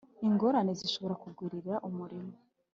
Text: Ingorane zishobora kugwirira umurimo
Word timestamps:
Ingorane 0.27 0.71
zishobora 0.79 1.15
kugwirira 1.23 1.73
umurimo 1.89 2.33